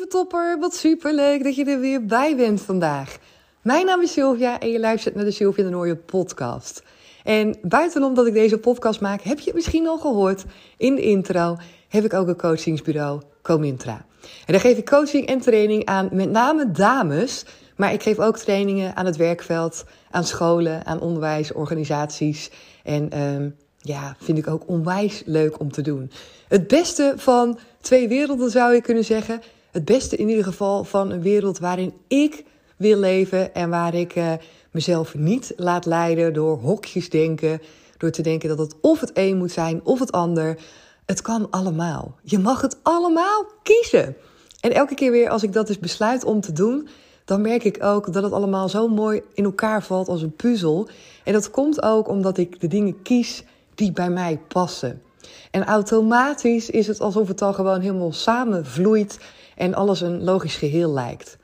[0.00, 3.18] lieve topper, wat superleuk dat je er weer bij bent vandaag.
[3.62, 6.82] Mijn naam is Sylvia en je luistert naar de Sylvia de Nooie podcast.
[7.24, 10.44] En buitenom dat ik deze podcast maak, heb je het misschien al gehoord
[10.76, 11.56] in de intro,
[11.88, 14.06] heb ik ook een coachingsbureau Comintra.
[14.20, 17.44] En daar geef ik coaching en training aan met name dames,
[17.76, 22.50] maar ik geef ook trainingen aan het werkveld, aan scholen, aan onderwijsorganisaties.
[22.84, 26.10] En um, ja, vind ik ook onwijs leuk om te doen.
[26.48, 29.40] Het beste van twee werelden zou je kunnen zeggen.
[29.70, 32.44] Het beste in ieder geval van een wereld waarin ik
[32.76, 34.32] wil leven en waar ik uh,
[34.70, 37.60] mezelf niet laat leiden door hokjes denken,
[37.96, 40.58] door te denken dat het of het een moet zijn of het ander.
[41.06, 42.14] Het kan allemaal.
[42.22, 44.16] Je mag het allemaal kiezen.
[44.60, 46.88] En elke keer weer als ik dat dus besluit om te doen,
[47.24, 50.88] dan merk ik ook dat het allemaal zo mooi in elkaar valt als een puzzel.
[51.24, 53.44] En dat komt ook omdat ik de dingen kies
[53.74, 55.02] die bij mij passen.
[55.50, 59.18] En automatisch is het alsof het dan gewoon helemaal samenvloeit
[59.60, 61.36] en alles een logisch geheel lijkt.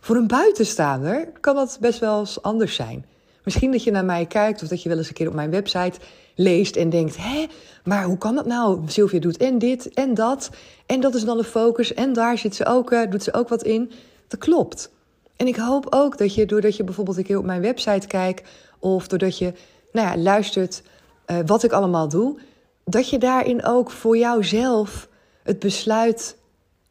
[0.00, 3.06] Voor een buitenstaander kan dat best wel eens anders zijn.
[3.44, 5.50] Misschien dat je naar mij kijkt of dat je wel eens een keer op mijn
[5.50, 5.98] website
[6.34, 7.46] leest en denkt: hé,
[7.84, 8.80] maar hoe kan dat nou?
[8.86, 10.50] Sylvia doet en dit en dat.
[10.86, 11.94] En dat is dan de focus.
[11.94, 13.92] En daar zit ze ook, uh, doet ze ook wat in.
[14.28, 14.90] Dat klopt.
[15.36, 18.48] En ik hoop ook dat je, doordat je bijvoorbeeld een keer op mijn website kijkt,
[18.78, 19.52] of doordat je
[19.92, 20.82] nou ja, luistert
[21.26, 22.38] uh, wat ik allemaal doe,
[22.84, 25.08] dat je daarin ook voor jouzelf
[25.42, 26.38] het besluit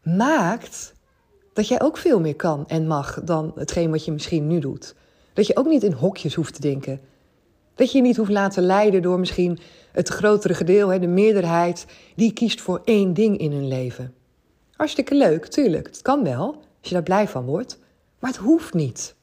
[0.04, 0.94] maakt
[1.54, 4.96] dat jij ook veel meer kan en mag dan hetgeen wat je misschien nu doet.
[5.34, 7.02] Dat je ook niet in hokjes hoeft te denken.
[7.76, 9.60] Dat je je niet hoeft laten leiden door misschien
[9.92, 14.14] het grotere gedeelte, de meerderheid, die kiest voor één ding in hun leven.
[14.76, 15.88] Hartstikke leuk, tuurlijk.
[15.88, 16.46] Het kan wel,
[16.80, 17.80] als je daar blij van wordt.
[18.20, 19.16] Maar het hoeft niet.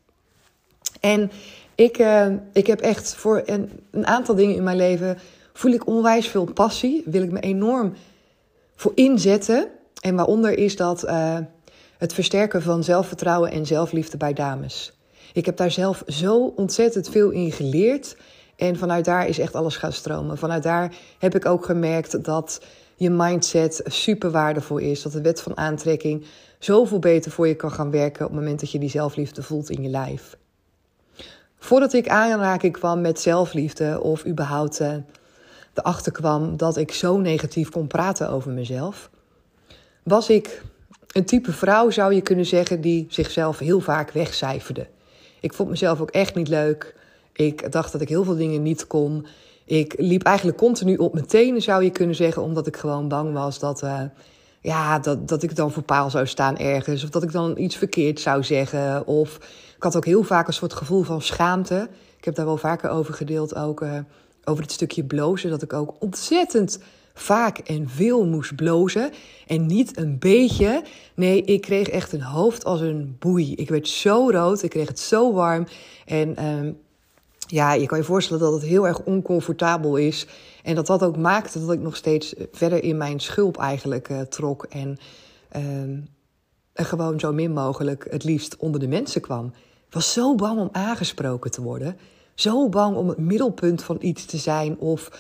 [1.01, 1.31] En
[1.75, 5.19] ik, uh, ik heb echt voor een, een, aantal dingen in mijn leven...
[5.53, 7.03] voel ik onwijs veel passie.
[7.05, 7.95] Wil ik me enorm
[8.77, 9.69] voor inzetten.
[10.07, 11.39] En waaronder is dat uh,
[11.99, 14.93] het versterken van zelfvertrouwen en zelfliefde bij dames.
[15.33, 18.17] Ik heb daar zelf zo ontzettend veel in geleerd.
[18.57, 20.39] En vanuit daar is echt alles gaan stromen.
[20.39, 22.61] Vanuit daar heb ik ook gemerkt dat
[22.97, 25.03] je mindset super waardevol is.
[25.03, 26.25] Dat de wet van aantrekking
[26.59, 29.71] zoveel beter voor je kan gaan werken op het moment dat je die zelfliefde voelt
[29.71, 30.37] in je lijf.
[31.59, 34.95] Voordat ik aanraking kwam met zelfliefde of überhaupt uh,
[35.75, 39.11] erachter kwam dat ik zo negatief kon praten over mezelf,
[40.07, 40.63] was ik
[41.13, 44.87] een type vrouw, zou je kunnen zeggen, die zichzelf heel vaak wegcijferde.
[45.41, 46.95] Ik vond mezelf ook echt niet leuk.
[47.33, 49.27] Ik dacht dat ik heel veel dingen niet kon.
[49.65, 53.33] Ik liep eigenlijk continu op mijn tenen, zou je kunnen zeggen, omdat ik gewoon bang
[53.33, 54.01] was dat, uh,
[54.61, 57.05] ja, dat, dat ik dan voor paal zou staan ergens.
[57.05, 59.07] Of dat ik dan iets verkeerd zou zeggen.
[59.07, 59.37] Of
[59.77, 61.89] ik had ook heel vaak een soort gevoel van schaamte.
[62.19, 63.99] Ik heb daar wel vaker over gedeeld, ook uh,
[64.45, 65.51] over het stukje blozen.
[65.51, 66.79] Dat ik ook ontzettend
[67.19, 69.11] vaak en veel moest blozen.
[69.47, 70.83] En niet een beetje.
[71.15, 73.55] Nee, ik kreeg echt een hoofd als een boei.
[73.55, 75.67] Ik werd zo rood, ik kreeg het zo warm.
[76.05, 76.73] En ehm,
[77.47, 80.27] ja, je kan je voorstellen dat het heel erg oncomfortabel is.
[80.63, 84.21] En dat dat ook maakte dat ik nog steeds verder in mijn schulp eigenlijk uh,
[84.21, 84.65] trok.
[84.65, 84.99] En,
[85.49, 86.09] en
[86.73, 89.47] gewoon zo min mogelijk het liefst onder de mensen kwam.
[89.87, 91.97] Ik was zo bang om aangesproken te worden.
[92.35, 94.79] Zo bang om het middelpunt van iets te zijn.
[94.79, 95.11] Of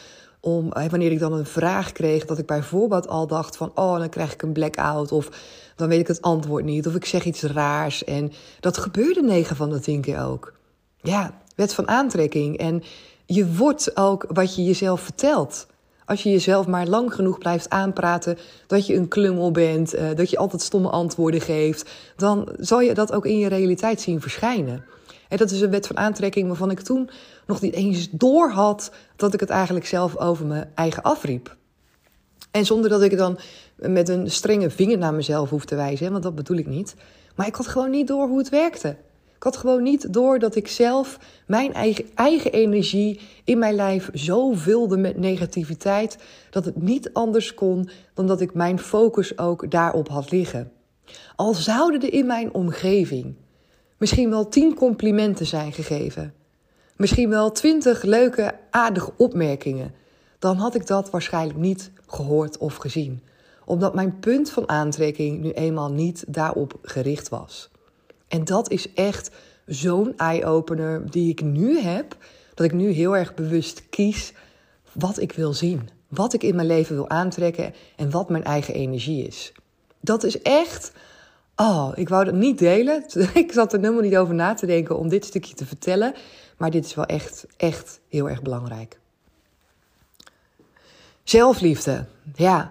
[0.47, 3.71] om, eh, wanneer ik dan een vraag kreeg, dat ik bijvoorbeeld al dacht van...
[3.75, 5.29] oh, dan krijg ik een blackout of
[5.77, 6.87] dan weet ik het antwoord niet.
[6.87, 8.05] Of ik zeg iets raars.
[8.05, 10.53] En dat gebeurde negen van de tien keer ook.
[11.01, 12.59] Ja, wet van aantrekking.
[12.59, 12.83] En
[13.25, 15.67] je wordt ook wat je jezelf vertelt.
[16.05, 20.31] Als je jezelf maar lang genoeg blijft aanpraten dat je een klungel bent, uh, dat
[20.31, 24.85] je altijd stomme antwoorden geeft, dan zal je dat ook in je realiteit zien verschijnen.
[25.29, 27.11] En dat is een wet van aantrekking waarvan ik toen
[27.47, 31.57] nog niet eens door had dat ik het eigenlijk zelf over mijn eigen afriep.
[32.51, 33.39] En zonder dat ik dan
[33.77, 36.95] met een strenge vinger naar mezelf hoef te wijzen, want dat bedoel ik niet.
[37.35, 38.97] Maar ik had gewoon niet door hoe het werkte.
[39.37, 44.11] Ik had gewoon niet door dat ik zelf mijn eigen, eigen energie in mijn lijf
[44.15, 46.19] zo vulde met negativiteit
[46.51, 50.73] dat het niet anders kon dan dat ik mijn focus ook daarop had liggen.
[51.37, 53.35] Al zouden er in mijn omgeving
[53.97, 56.35] misschien wel tien complimenten zijn gegeven,
[56.97, 59.95] misschien wel twintig leuke, aardige opmerkingen,
[60.39, 63.23] dan had ik dat waarschijnlijk niet gehoord of gezien,
[63.65, 67.71] omdat mijn punt van aantrekking nu eenmaal niet daarop gericht was.
[68.29, 69.31] En dat is echt
[69.67, 72.17] zo'n eye-opener die ik nu heb,
[72.55, 74.33] dat ik nu heel erg bewust kies
[74.93, 75.89] wat ik wil zien.
[76.09, 79.53] Wat ik in mijn leven wil aantrekken en wat mijn eigen energie is.
[80.01, 80.93] Dat is echt.
[81.57, 83.05] Oh, ik wou dat niet delen.
[83.35, 86.15] Ik zat er helemaal niet over na te denken om dit stukje te vertellen.
[86.57, 88.99] Maar dit is wel echt, echt heel erg belangrijk.
[91.23, 92.05] Zelfliefde.
[92.35, 92.71] Ja.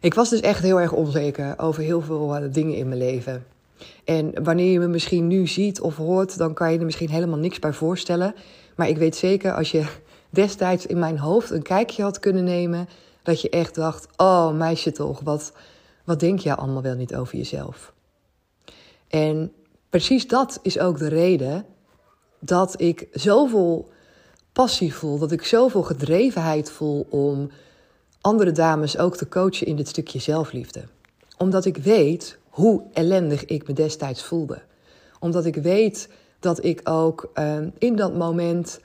[0.00, 3.46] Ik was dus echt heel erg onzeker over heel veel eh, dingen in mijn leven.
[4.04, 7.38] En wanneer je me misschien nu ziet of hoort, dan kan je er misschien helemaal
[7.38, 8.34] niks bij voorstellen.
[8.76, 9.84] Maar ik weet zeker, als je
[10.30, 12.88] destijds in mijn hoofd een kijkje had kunnen nemen,
[13.22, 15.52] dat je echt dacht: Oh, meisje toch, wat,
[16.08, 17.92] wat denk je allemaal wel niet over jezelf?
[19.08, 19.52] En
[19.90, 21.64] precies dat is ook de reden
[22.38, 23.88] dat ik zoveel
[24.52, 27.50] passie voel, dat ik zoveel gedrevenheid voel om
[28.20, 30.84] andere dames ook te coachen in dit stukje zelfliefde.
[31.38, 34.62] Omdat ik weet hoe ellendig ik me destijds voelde.
[35.20, 36.08] Omdat ik weet
[36.40, 38.80] dat ik ook ehm, in dat moment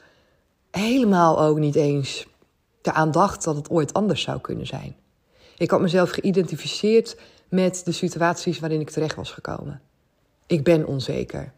[0.71, 2.27] helemaal ook niet eens
[2.81, 4.95] eraan dacht dat het ooit anders zou kunnen zijn.
[5.63, 7.17] Ik had mezelf geïdentificeerd
[7.49, 9.81] met de situaties waarin ik terecht was gekomen.
[10.47, 11.51] Ik ben onzeker.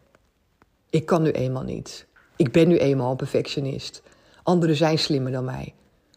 [0.90, 2.06] Ik kan nu eenmaal niet.
[2.36, 4.02] Ik ben nu eenmaal een perfectionist.
[4.42, 5.74] Anderen zijn slimmer dan mij.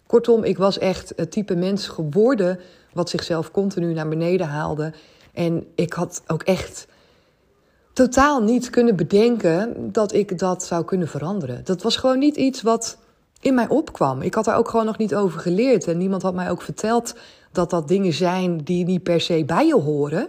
[0.08, 2.60] Kortom, ik was echt het type mens geworden
[2.94, 4.94] wat zichzelf continu naar beneden haalde
[5.34, 6.88] en ik had ook echt
[7.94, 11.64] totaal niet kunnen bedenken dat ik dat zou kunnen veranderen.
[11.64, 12.98] Dat was gewoon niet iets wat
[13.40, 14.22] in mij opkwam.
[14.22, 15.88] Ik had daar ook gewoon nog niet over geleerd.
[15.88, 17.16] En niemand had mij ook verteld
[17.52, 20.28] dat dat dingen zijn die niet per se bij je horen.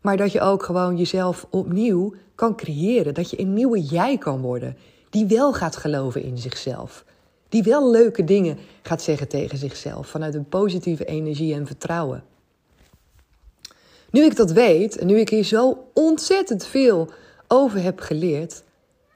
[0.00, 3.14] Maar dat je ook gewoon jezelf opnieuw kan creëren.
[3.14, 4.76] Dat je een nieuwe jij kan worden.
[5.10, 7.04] Die wel gaat geloven in zichzelf.
[7.48, 10.06] Die wel leuke dingen gaat zeggen tegen zichzelf.
[10.06, 12.24] Vanuit een positieve energie en vertrouwen.
[14.10, 17.08] Nu ik dat weet en nu ik hier zo ontzettend veel
[17.48, 18.62] over heb geleerd,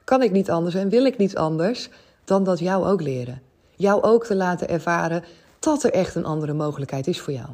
[0.03, 1.89] kan ik niet anders en wil ik niet anders
[2.25, 3.41] dan dat jou ook leren.
[3.75, 5.23] Jou ook te laten ervaren
[5.59, 7.47] dat er echt een andere mogelijkheid is voor jou.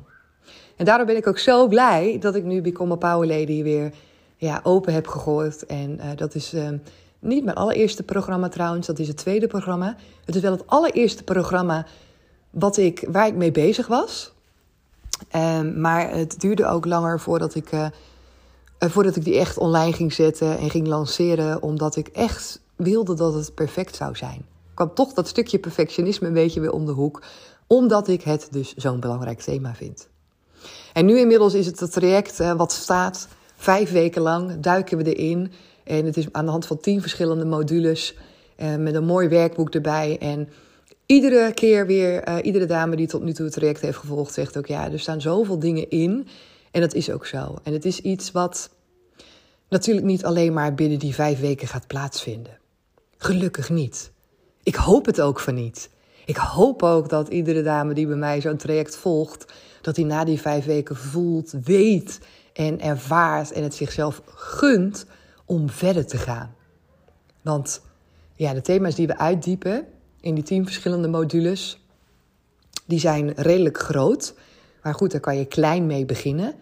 [0.76, 3.94] En daarom ben ik ook zo blij dat ik nu Become a Power Lady weer
[4.38, 5.66] ja, open heb gegooid.
[5.66, 6.70] En uh, dat is uh,
[7.20, 9.96] niet mijn allereerste programma trouwens, dat is het tweede programma.
[10.26, 11.86] Het is wel het allereerste programma
[12.50, 14.34] wat ik, waar ik mee bezig was.
[15.36, 17.88] Um, maar het duurde ook langer voordat ik, uh,
[18.80, 21.62] voordat ik die echt online ging zetten en ging lanceren.
[21.62, 24.46] Omdat ik echt wilde dat het perfect zou zijn.
[24.82, 27.22] Kwam toch dat stukje perfectionisme een beetje weer om de hoek.
[27.68, 30.10] Omdat ik het dus zo'n belangrijk thema vind.
[30.94, 33.28] En nu inmiddels is het het traject wat staat.
[33.56, 35.52] Vijf weken lang duiken we erin.
[35.84, 38.16] En het is aan de hand van tien verschillende modules.
[38.58, 40.18] Uh, met een mooi werkboek erbij.
[40.20, 40.50] En
[41.06, 44.58] iedere keer weer, uh, iedere dame die tot nu toe het traject heeft gevolgd, zegt
[44.58, 46.28] ook ja, er staan zoveel dingen in.
[46.72, 47.56] En dat is ook zo.
[47.64, 48.70] En het is iets wat
[49.70, 52.58] natuurlijk niet alleen maar binnen die vijf weken gaat plaatsvinden.
[53.18, 54.12] Gelukkig niet.
[54.64, 55.90] Ik hoop het ook van niet.
[56.26, 60.24] Ik hoop ook dat iedere dame die bij mij zo'n traject volgt, dat die na
[60.24, 62.20] die vijf weken voelt, weet
[62.54, 65.06] en ervaart en het zichzelf gunt
[65.46, 66.56] om verder te gaan.
[67.42, 67.82] Want
[68.36, 69.86] ja, de thema's die we uitdiepen,
[70.22, 71.80] in die tien verschillende modules.
[72.86, 74.34] die zijn redelijk groot.
[74.84, 76.54] Maar goed, daar kan je klein mee beginnen.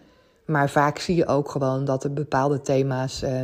[0.46, 3.42] Maar vaak zie je ook gewoon dat er bepaalde thema's uh,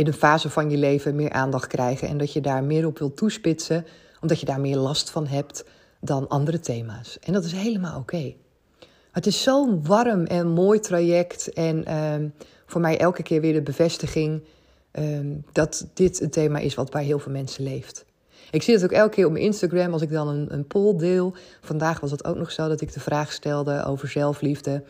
[0.00, 2.08] in een fase van je leven meer aandacht krijgen.
[2.08, 3.86] En dat je daar meer op wilt toespitsen,
[4.20, 5.64] omdat je daar meer last van hebt
[6.00, 7.18] dan andere thema's.
[7.18, 8.34] En dat is helemaal oké.
[9.12, 11.52] Het is zo'n warm en mooi traject.
[11.52, 12.14] En uh,
[12.66, 14.42] voor mij elke keer weer de bevestiging
[14.92, 15.18] uh,
[15.52, 18.04] dat dit een thema is wat bij heel veel mensen leeft.
[18.50, 20.96] Ik zie het ook elke keer op mijn Instagram als ik dan een, een poll
[20.96, 21.34] deel.
[21.60, 24.82] Vandaag was het ook nog zo dat ik de vraag stelde over zelfliefde.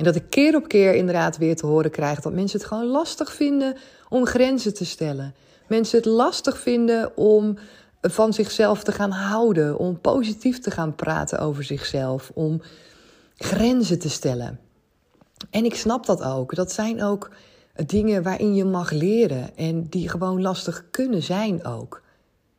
[0.00, 2.86] En dat ik keer op keer inderdaad weer te horen krijg dat mensen het gewoon
[2.86, 3.76] lastig vinden
[4.08, 5.34] om grenzen te stellen.
[5.68, 7.58] Mensen het lastig vinden om
[8.00, 12.62] van zichzelf te gaan houden, om positief te gaan praten over zichzelf, om
[13.36, 14.60] grenzen te stellen.
[15.50, 16.54] En ik snap dat ook.
[16.54, 17.30] Dat zijn ook
[17.86, 22.02] dingen waarin je mag leren en die gewoon lastig kunnen zijn ook.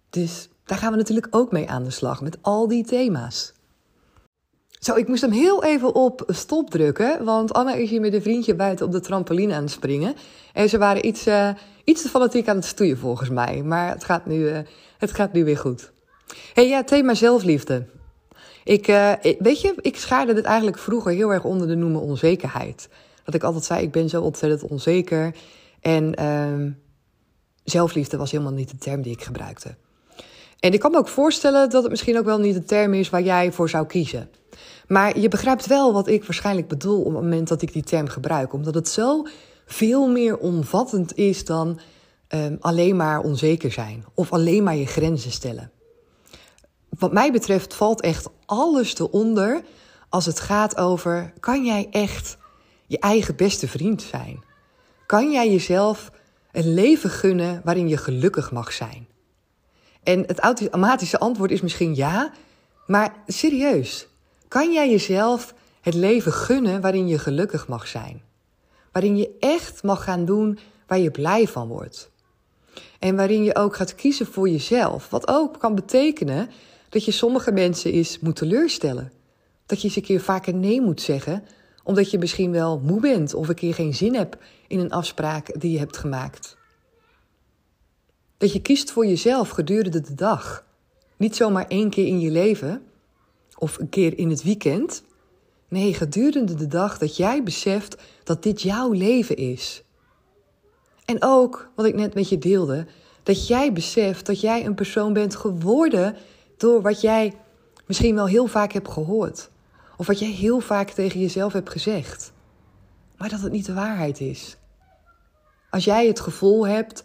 [0.10, 3.54] Dus daar gaan we natuurlijk ook mee aan de slag met al die thema's.
[4.82, 8.22] Zo, ik moest hem heel even op stop drukken, want Anna is hier met een
[8.22, 10.16] vriendje buiten op de trampoline aan het springen.
[10.54, 11.50] En ze waren iets, uh,
[11.84, 14.58] iets te fanatiek aan het stoeien volgens mij, maar het gaat nu, uh,
[14.98, 15.92] het gaat nu weer goed.
[16.54, 17.86] hey, ja, thema zelfliefde.
[18.64, 22.90] Ik, uh, weet je, ik schaarde dit eigenlijk vroeger heel erg onder de noemer onzekerheid.
[23.24, 25.36] Dat ik altijd zei, ik ben zo ontzettend onzeker.
[25.82, 26.72] En ehm,
[27.64, 29.76] zelfliefde was helemaal niet de term die ik gebruikte.
[30.60, 33.10] En ik kan me ook voorstellen dat het misschien ook wel niet de term is
[33.10, 34.30] waar jij voor zou kiezen.
[34.92, 38.08] Maar je begrijpt wel wat ik waarschijnlijk bedoel op het moment dat ik die term
[38.08, 38.54] gebruik.
[38.54, 39.28] Omdat het zo
[39.66, 41.80] veel meer omvattend is dan
[42.30, 45.72] um, alleen maar onzeker zijn of alleen maar je grenzen stellen.
[46.90, 49.64] Wat mij betreft valt echt alles eronder
[50.10, 52.38] als het gaat over: kan jij echt
[52.88, 54.44] je eigen beste vriend zijn?
[55.06, 56.12] Kan jij jezelf
[56.52, 59.08] een leven gunnen waarin je gelukkig mag zijn?
[60.04, 62.32] En het automatische antwoord is misschien ja,
[62.86, 64.10] maar serieus.
[64.52, 68.22] Kan jij jezelf het leven gunnen waarin je gelukkig mag zijn?
[68.92, 72.12] Waarin je echt mag gaan doen waar je blij van wordt.
[73.00, 75.10] En waarin je ook gaat kiezen voor jezelf.
[75.10, 76.50] Wat ook kan betekenen
[76.90, 79.12] dat je sommige mensen eens moet teleurstellen.
[79.66, 81.44] Dat je eens een keer vaker nee moet zeggen,
[81.84, 85.60] omdat je misschien wel moe bent of een keer geen zin hebt in een afspraak
[85.60, 86.58] die je hebt gemaakt.
[88.38, 90.66] Dat je kiest voor jezelf gedurende de dag.
[91.18, 92.86] Niet zomaar één keer in je leven
[93.62, 95.04] of een keer in het weekend.
[95.68, 99.84] Nee, gedurende de dag dat jij beseft dat dit jouw leven is.
[101.06, 102.86] En ook, wat ik net met je deelde,
[103.24, 106.16] dat jij beseft dat jij een persoon bent geworden
[106.58, 107.34] door wat jij
[107.86, 109.50] misschien wel heel vaak hebt gehoord.
[109.98, 112.32] Of wat jij heel vaak tegen jezelf hebt gezegd.
[113.18, 114.58] Maar dat het niet de waarheid is.
[115.70, 117.04] Als jij het gevoel hebt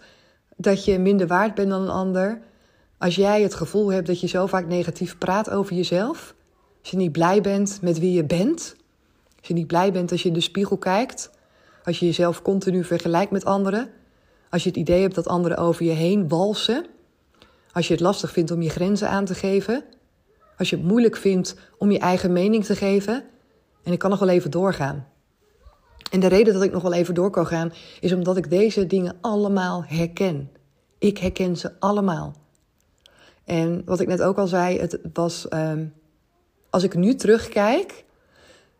[0.56, 2.40] dat je minder waard bent dan een ander.
[2.98, 6.34] Als jij het gevoel hebt dat je zo vaak negatief praat over jezelf.
[6.86, 8.76] Als je niet blij bent met wie je bent.
[9.38, 11.30] Als je niet blij bent als je in de spiegel kijkt.
[11.84, 13.90] Als je jezelf continu vergelijkt met anderen.
[14.50, 16.86] Als je het idee hebt dat anderen over je heen walsen.
[17.72, 19.84] Als je het lastig vindt om je grenzen aan te geven.
[20.58, 23.24] Als je het moeilijk vindt om je eigen mening te geven.
[23.82, 25.06] En ik kan nog wel even doorgaan.
[26.10, 28.86] En de reden dat ik nog wel even door kan gaan, is omdat ik deze
[28.86, 30.50] dingen allemaal herken.
[30.98, 32.34] Ik herken ze allemaal.
[33.44, 35.92] En wat ik net ook al zei, het was, um,
[36.70, 38.04] als ik nu terugkijk,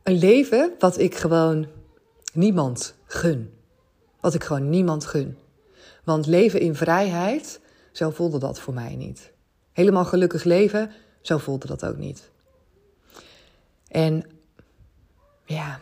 [0.03, 1.67] een leven wat ik gewoon
[2.33, 3.53] niemand gun.
[4.21, 5.39] Wat ik gewoon niemand gun.
[6.05, 7.61] Want leven in vrijheid,
[7.93, 9.33] zo voelde dat voor mij niet.
[9.73, 10.91] Helemaal gelukkig leven,
[11.21, 12.31] zo voelde dat ook niet.
[13.89, 14.25] En
[15.45, 15.81] ja,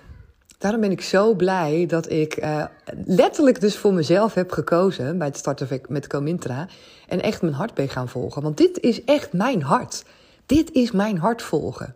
[0.64, 2.64] Daarom ben ik zo blij dat ik uh,
[3.06, 6.68] letterlijk dus voor mezelf heb gekozen bij het starten met Comintra.
[7.08, 8.42] En echt mijn hart ben gaan volgen.
[8.42, 10.04] Want dit is echt mijn hart.
[10.46, 11.94] Dit is mijn hart volgen.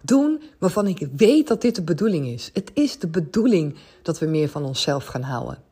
[0.00, 2.50] Doen waarvan ik weet dat dit de bedoeling is.
[2.52, 5.62] Het is de bedoeling dat we meer van onszelf gaan houden.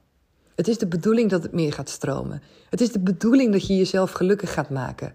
[0.55, 2.43] Het is de bedoeling dat het meer gaat stromen.
[2.71, 5.15] Het is de bedoeling dat je jezelf gelukkig gaat maken.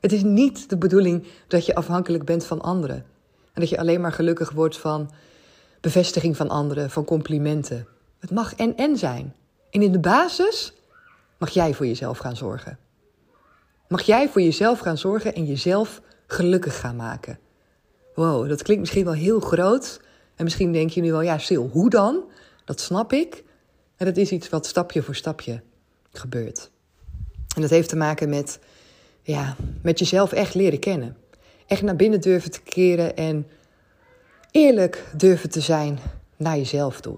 [0.00, 3.04] Het is niet de bedoeling dat je afhankelijk bent van anderen.
[3.52, 5.10] En dat je alleen maar gelukkig wordt van
[5.80, 7.86] bevestiging van anderen, van complimenten.
[8.18, 9.34] Het mag en-en zijn.
[9.70, 10.72] En in de basis
[11.38, 12.78] mag jij voor jezelf gaan zorgen.
[13.88, 16.00] Mag jij voor jezelf gaan zorgen en jezelf
[16.32, 17.38] gelukkig gaan maken.
[18.14, 20.00] Wow, dat klinkt misschien wel heel groot.
[20.34, 22.24] En misschien denk je nu wel, ja, stil, hoe dan?
[22.64, 23.44] Dat snap ik.
[23.96, 25.62] En dat is iets wat stapje voor stapje
[26.12, 26.70] gebeurt.
[27.54, 28.58] En dat heeft te maken met,
[29.22, 31.16] ja, met jezelf echt leren kennen.
[31.66, 33.46] Echt naar binnen durven te keren en
[34.50, 35.98] Eerlijk durven te zijn
[36.36, 37.16] naar jezelf toe.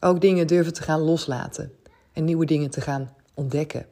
[0.00, 1.72] Ook dingen durven te gaan loslaten
[2.12, 3.86] en nieuwe dingen te gaan ontdekken.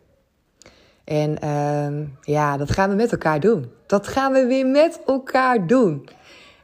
[1.04, 3.71] En ehm, ja, dat gaan we met elkaar doen.
[3.87, 6.09] Dat gaan we weer met elkaar doen.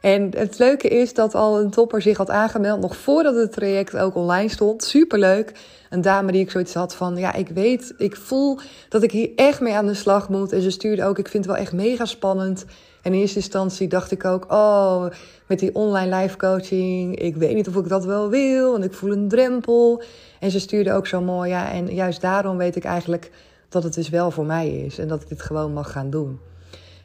[0.00, 3.96] En het leuke is dat al een topper zich had aangemeld, nog voordat het traject
[3.96, 4.84] ook online stond.
[4.84, 5.52] Superleuk.
[5.90, 9.30] Een dame die ik zoiets had van, ja, ik weet, ik voel dat ik hier
[9.36, 10.52] echt mee aan de slag moet.
[10.52, 12.64] En ze stuurde ook, ik vind het wel echt mega spannend.
[13.02, 15.06] En in eerste instantie dacht ik ook, oh,
[15.46, 18.92] met die online live coaching, ik weet niet of ik dat wel wil, want ik
[18.92, 20.02] voel een drempel.
[20.40, 23.30] En ze stuurde ook zo mooi, ja, en juist daarom weet ik eigenlijk
[23.76, 26.40] dat het dus wel voor mij is en dat ik dit gewoon mag gaan doen.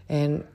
[0.06, 0.46] En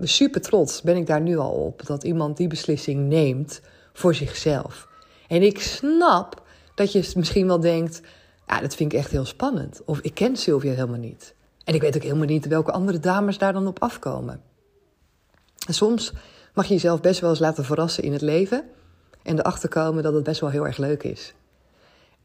[0.00, 3.60] super trots ben ik daar nu al op dat iemand die beslissing neemt
[3.92, 4.88] voor zichzelf.
[5.28, 6.42] En ik snap
[6.74, 8.00] dat je misschien wel denkt:
[8.46, 9.82] ja, dat vind ik echt heel spannend.
[9.84, 11.34] Of ik ken Sylvia helemaal niet.
[11.64, 14.40] En ik weet ook helemaal niet welke andere dames daar dan op afkomen.
[15.66, 16.12] En soms
[16.54, 18.64] mag je jezelf best wel eens laten verrassen in het leven
[19.22, 21.34] en erachter komen dat het best wel heel erg leuk is.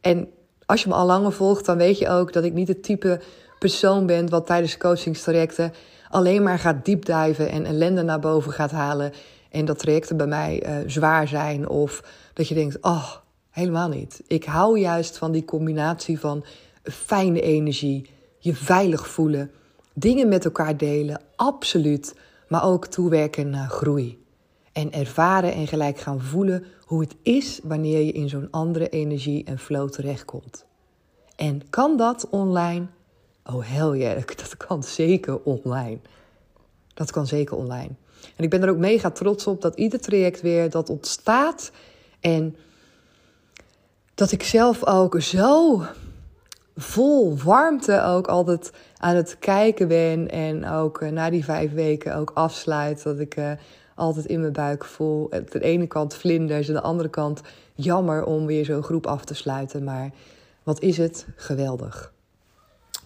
[0.02, 0.30] En
[0.72, 3.20] als je me al langer volgt, dan weet je ook dat ik niet het type
[3.60, 5.74] persoon ben wat tijdens coachingstrajecten
[6.10, 9.12] alleen maar gaat diepduiven en ellende naar boven gaat halen.
[9.50, 11.70] En dat trajecten bij mij uh, zwaar zijn.
[11.70, 13.12] Of dat je denkt, oh,
[13.50, 14.22] helemaal niet.
[14.28, 16.46] Ik hou juist van die combinatie van
[16.84, 19.52] fijne energie, je veilig voelen,
[19.94, 22.16] dingen met elkaar delen, absoluut.
[22.48, 24.21] Maar ook toewerken naar groei.
[24.72, 29.44] En ervaren en gelijk gaan voelen hoe het is wanneer je in zo'n andere energie
[29.44, 30.66] en flow terechtkomt.
[31.36, 32.86] En kan dat online?
[33.46, 36.00] Oh hell yeah, dat kan zeker online.
[36.94, 37.92] Dat kan zeker online.
[38.36, 41.72] En ik ben er ook mega trots op dat ieder traject weer dat ontstaat.
[42.20, 42.56] En
[44.16, 45.82] dat ik zelf ook zo
[46.76, 50.30] vol warmte ook altijd aan het kijken ben.
[50.30, 53.04] En ook uh, na die vijf weken ook afsluit.
[53.04, 53.52] Dat ik uh,
[54.02, 55.32] altijd in mijn buik voel.
[55.32, 57.42] Aan de ene kant vlinders, aan de andere kant
[57.76, 59.84] jammer om weer zo'n groep af te sluiten.
[59.84, 60.12] Maar
[60.64, 62.14] wat is het geweldig.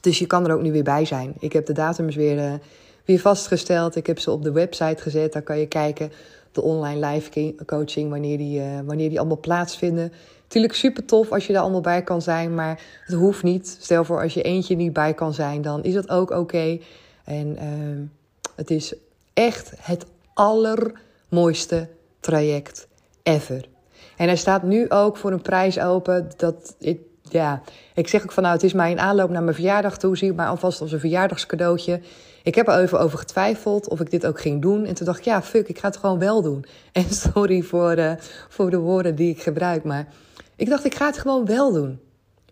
[0.02, 1.34] Dus je kan er ook nu weer bij zijn.
[1.40, 2.54] Ik heb de datums weer, uh,
[3.06, 3.96] weer vastgesteld.
[3.96, 5.34] Ik heb ze op de website gezet.
[5.34, 6.12] Daar kan je kijken,
[6.52, 10.14] de online live coaching, wanneer die, uh, wanneer die allemaal plaatsvinden.
[10.44, 13.78] Natuurlijk super tof als je daar allemaal bij kan zijn, maar het hoeft niet.
[13.80, 16.80] Stel voor als je eentje niet bij kan zijn, dan is dat ook oké.
[17.24, 18.08] En uh,
[18.56, 18.96] het is
[19.34, 20.06] echt het
[20.36, 21.88] allermooiste
[22.20, 22.88] traject
[23.24, 23.68] ever.
[24.18, 27.62] En hij staat nu ook voor een prijs open dat ik ja,
[27.94, 30.18] ik zeg ook van nou, het is mij een aanloop naar mijn verjaardag toe.
[30.18, 32.02] Zie ik maar alvast als een verjaardagscadeautje.
[32.44, 34.86] Ik heb er even over getwijfeld of ik dit ook ging doen.
[34.86, 36.66] En toen dacht ik, ja, fuck, ik ga het gewoon wel doen.
[36.92, 38.12] En sorry voor, uh,
[38.50, 39.84] voor de woorden die ik gebruik.
[39.84, 40.08] Maar
[40.56, 42.00] ik dacht, ik ga het gewoon wel doen.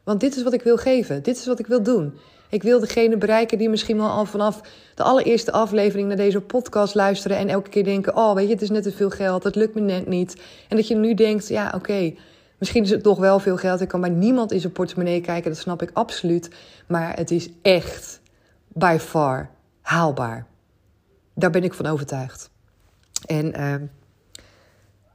[0.04, 1.24] Want dit is wat ik wil geven.
[1.24, 2.13] Dit is wat ik wil doen.
[2.53, 4.61] Ik wil degene bereiken die misschien wel al vanaf
[4.95, 7.37] de allereerste aflevering naar deze podcast luisteren.
[7.37, 9.43] En elke keer denken: Oh, weet je, het is net te veel geld.
[9.43, 10.41] Het lukt me net niet.
[10.69, 12.13] En dat je nu denkt: Ja, oké.
[12.57, 13.81] Misschien is het toch wel veel geld.
[13.81, 15.51] Ik kan bij niemand in zijn portemonnee kijken.
[15.51, 16.49] Dat snap ik absoluut.
[16.87, 18.21] Maar het is echt
[18.67, 19.49] by far
[19.81, 20.45] haalbaar.
[21.33, 22.49] Daar ben ik van overtuigd.
[23.25, 23.75] En uh,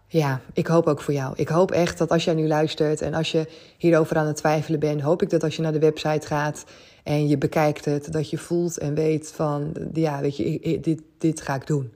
[0.09, 1.33] ja, ik hoop ook voor jou.
[1.37, 3.47] Ik hoop echt dat als jij nu luistert en als je
[3.79, 6.64] hierover aan het twijfelen bent, hoop ik dat als je naar de website gaat
[7.05, 11.40] en je bekijkt het, dat je voelt en weet van, ja, weet je, dit, dit
[11.40, 11.92] ga ik doen.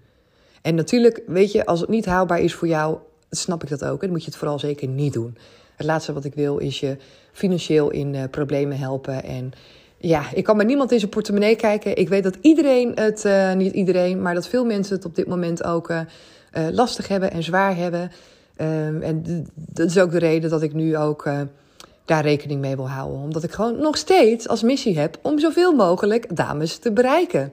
[0.63, 2.99] En natuurlijk, weet je, als het niet haalbaar is voor jou,
[3.31, 4.03] snap ik dat ook.
[4.03, 5.37] En moet je het vooral zeker niet doen.
[5.77, 6.97] Het laatste wat ik wil is je
[7.33, 9.25] financieel in uh, problemen helpen.
[9.25, 9.53] En
[9.97, 11.97] ja, ik kan bij niemand in zijn portemonnee kijken.
[11.97, 15.27] Ik weet dat iedereen het, uh, niet iedereen, maar dat veel mensen het op dit
[15.27, 16.01] moment ook uh,
[16.73, 18.13] lastig hebben en zwaar hebben.
[18.57, 21.29] Um, en dat is ook de reden dat ik nu ook
[22.05, 23.21] daar rekening mee wil houden.
[23.21, 27.53] Omdat ik gewoon nog steeds als missie heb om zoveel mogelijk dames te bereiken.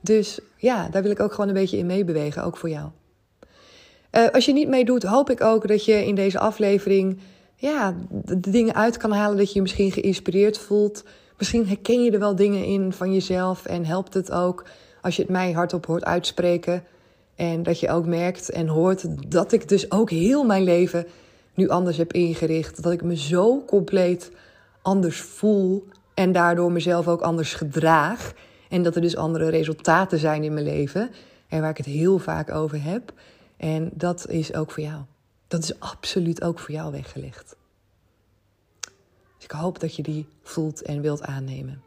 [0.00, 2.88] Dus ja, daar wil ik ook gewoon een beetje in meebewegen, ook voor jou.
[4.12, 7.18] Uh, als je niet meedoet, hoop ik ook dat je in deze aflevering
[7.56, 9.36] ja, de, dingen uit kan halen.
[9.36, 11.04] Dat je je misschien geïnspireerd voelt.
[11.38, 13.66] Misschien herken je er wel dingen in van jezelf.
[13.66, 14.64] En helpt het ook
[15.02, 16.84] als je het mij hardop hoort uitspreken.
[17.36, 21.06] En dat je ook merkt en hoort dat ik dus ook heel mijn leven
[21.54, 22.82] nu anders heb ingericht.
[22.82, 24.32] Dat ik me zo compleet
[24.82, 25.84] anders voel.
[26.14, 28.32] En daardoor mezelf ook anders gedraag.
[28.68, 31.10] En dat er dus andere resultaten zijn in mijn leven.
[31.48, 33.12] En waar ik het heel vaak over heb.
[33.56, 35.00] En dat is ook voor jou.
[35.48, 37.56] Dat is absoluut ook voor jou weggelegd.
[39.36, 41.85] Dus ik hoop dat je die voelt en wilt aannemen.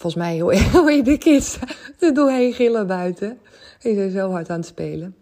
[0.00, 0.40] Volgens mij
[0.72, 1.58] hoor je de kids
[1.98, 3.38] er doorheen gillen buiten.
[3.80, 5.16] Die zijn zo hard aan het spelen.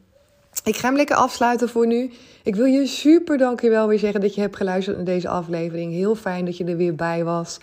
[0.65, 2.11] Ik ga hem lekker afsluiten voor nu.
[2.43, 5.93] Ik wil je super dankjewel weer zeggen dat je hebt geluisterd naar deze aflevering.
[5.93, 7.59] Heel fijn dat je er weer bij was.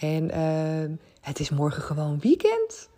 [0.00, 2.88] En uh, het is morgen gewoon weekend.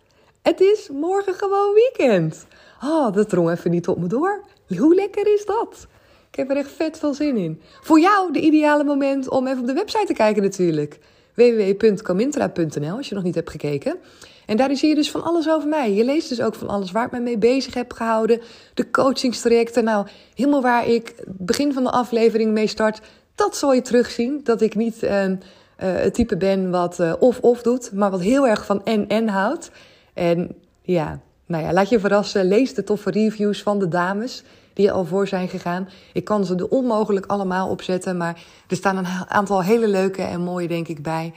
[0.41, 2.45] Het is morgen gewoon weekend.
[2.83, 4.43] Oh, dat drong even niet op me door.
[4.77, 5.87] Hoe lekker is dat?
[6.29, 7.61] Ik heb er echt vet veel zin in.
[7.81, 10.99] Voor jou de ideale moment om even op de website te kijken natuurlijk.
[11.33, 13.97] www.comintra.nl als je nog niet hebt gekeken.
[14.45, 15.93] En daarin zie je dus van alles over mij.
[15.93, 18.41] Je leest dus ook van alles waar ik me mee bezig heb gehouden.
[18.73, 19.83] De coachingstrajecten.
[19.83, 23.01] Nou, helemaal waar ik begin van de aflevering mee start.
[23.35, 24.41] Dat zal je terugzien.
[24.43, 25.35] Dat ik niet uh, uh,
[25.77, 27.91] het type ben wat of-of doet.
[27.91, 29.71] Maar wat heel erg van en-en houdt.
[30.13, 32.47] En ja, nou ja, laat je verrassen.
[32.47, 35.89] Lees de toffe reviews van de dames die al voor zijn gegaan.
[36.13, 40.41] Ik kan ze er onmogelijk allemaal opzetten, maar er staan een aantal hele leuke en
[40.41, 41.33] mooie, denk ik, bij.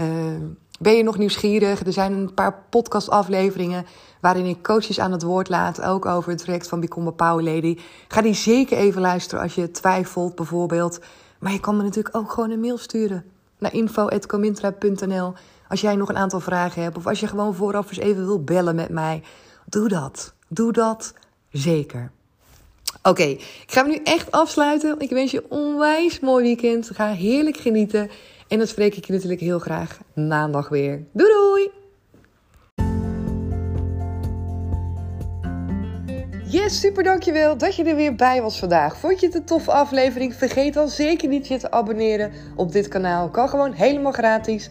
[0.00, 0.06] Uh,
[0.80, 1.86] ben je nog nieuwsgierig?
[1.86, 3.86] Er zijn een paar podcastafleveringen
[4.20, 7.44] waarin ik coaches aan het woord laat, ook over het traject van Become a Power
[7.54, 7.78] Lady.
[8.08, 11.00] Ga die zeker even luisteren als je twijfelt, bijvoorbeeld.
[11.38, 13.24] Maar je kan me natuurlijk ook gewoon een mail sturen
[13.58, 15.32] naar info.comintra.nl
[15.68, 18.44] als jij nog een aantal vragen hebt of als je gewoon vooraf eens even wil
[18.44, 19.22] bellen met mij.
[19.66, 20.34] Doe dat.
[20.48, 21.14] Doe dat
[21.50, 22.10] zeker.
[23.02, 24.94] Oké, ik ga nu echt afsluiten.
[24.98, 26.90] Ik wens je een onwijs mooi weekend.
[26.94, 28.10] Ga heerlijk genieten.
[28.48, 31.04] En dat spreek ik je natuurlijk heel graag maandag weer.
[31.12, 31.70] Doei doei!
[36.50, 38.96] Yes, super dankjewel dat je er weer bij was vandaag.
[38.96, 40.34] Vond je het een toffe aflevering?
[40.34, 43.28] Vergeet dan zeker niet je te abonneren op dit kanaal.
[43.28, 44.70] Kan gewoon helemaal gratis.